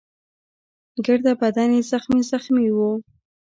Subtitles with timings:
[1.05, 2.91] ګرده بدن يې زخمي زخمي وو.